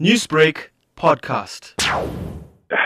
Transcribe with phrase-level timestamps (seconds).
[0.00, 1.78] Newsbreak podcast.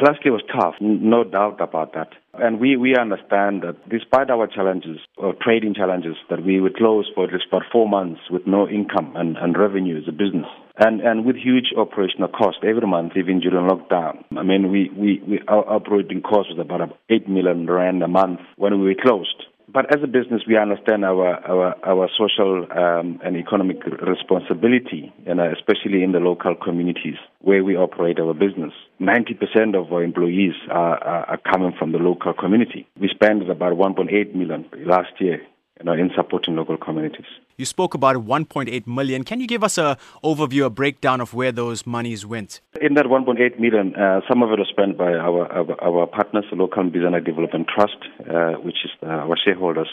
[0.05, 2.08] Last year was tough, no doubt about that.
[2.34, 7.08] And we, we understand that despite our challenges, or trading challenges, that we were closed
[7.14, 10.44] for just about four months with no income and, and revenue as a business.
[10.76, 14.22] And, and with huge operational costs every month, even during lockdown.
[14.37, 18.41] I mean, we, we, we, our operating cost was about 8 million rand a month
[18.57, 19.48] when we were closed.
[19.79, 25.39] But as a business, we understand our our, our social um, and economic responsibility, and
[25.39, 28.73] especially in the local communities where we operate our business.
[28.99, 32.88] Ninety percent of our employees are, are, are coming from the local community.
[33.01, 35.43] We spent about 1.8 million last year
[35.78, 37.27] you know, in supporting local communities.
[37.56, 39.24] You spoke about 1.8 million.
[39.24, 42.60] Can you give us a overview, a breakdown of where those monies went?
[42.80, 46.45] In that 1.8 million, uh, some of it was spent by our our, our partners,
[46.51, 47.98] the Local Mbizana Development Trust,
[48.30, 49.88] uh, which is uh, our shareholders.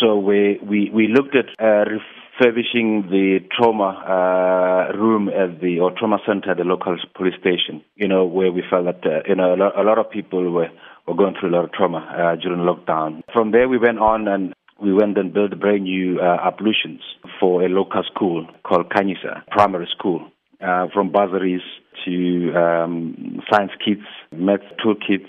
[0.00, 5.92] So we we, we looked at uh, refurbishing the trauma uh, room at the or
[5.96, 7.82] trauma center at the local police station.
[7.94, 10.50] You know where we felt that uh, you know a lot, a lot of people
[10.50, 10.70] were
[11.06, 13.22] were going through a lot of trauma uh, during lockdown.
[13.32, 17.00] From there, we went on and we went and built brand new uh, ablutions
[17.40, 20.26] for a local school called Kanyisa Primary School,
[20.60, 21.62] uh, from bursaries
[22.04, 25.28] to um, science kits, math toolkits,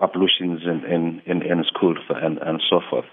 [0.00, 3.06] ablutions in, in, in, in school and, and so forth.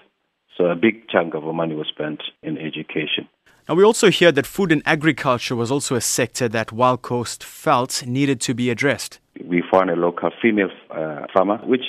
[0.56, 3.28] So a big chunk of our money was spent in education.
[3.68, 7.42] Now, we also hear that food and agriculture was also a sector that Wild Coast
[7.42, 9.18] felt needed to be addressed.
[9.44, 11.82] We found a local female uh, farmer, which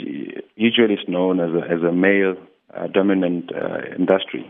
[0.55, 2.35] usually is known as a, as a male
[2.75, 4.45] uh, dominant uh, industry.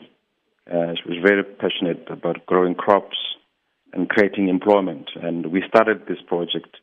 [0.67, 3.17] Uh, she was very passionate about growing crops
[3.93, 5.09] and creating employment.
[5.21, 6.77] And we started this project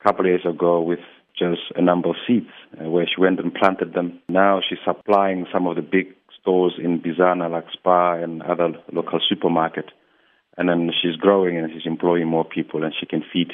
[0.00, 1.00] a couple of years ago with
[1.38, 4.20] just a number of seeds uh, where she went and planted them.
[4.28, 9.20] Now she's supplying some of the big stores in Bizana, like Spar and other local
[9.28, 9.90] supermarket.
[10.56, 13.50] And then she's growing and she's employing more people and she can feed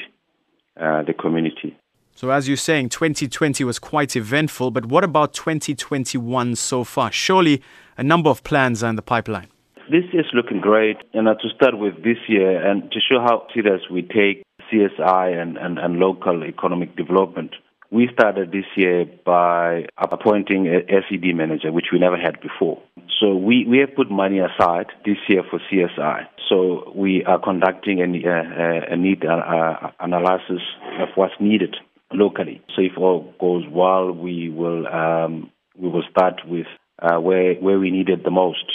[0.79, 1.77] uh, the community.
[2.15, 7.11] So, as you're saying, 2020 was quite eventful, but what about 2021 so far?
[7.11, 7.63] Surely
[7.97, 9.47] a number of plans are in the pipeline.
[9.89, 10.97] This is looking great.
[11.13, 15.41] And uh, to start with this year and to show how serious we take CSI
[15.41, 17.55] and, and, and local economic development,
[17.89, 22.79] we started this year by appointing a SED manager, which we never had before.
[23.19, 26.27] So we, we have put money aside this year for CSI.
[26.47, 30.61] So we are conducting a, a, a need uh, analysis
[30.99, 31.75] of what's needed
[32.13, 32.61] locally.
[32.75, 36.67] So if all goes well, we will um, we will start with
[37.01, 38.65] uh, where where we need it the most.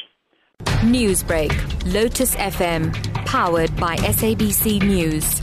[0.82, 1.53] Newsbreak,
[1.93, 2.93] Lotus FM,
[3.26, 5.41] powered by SABC News.